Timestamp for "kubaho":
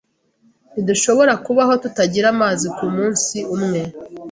1.45-1.73